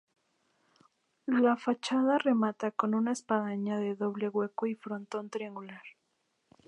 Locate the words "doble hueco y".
3.93-4.73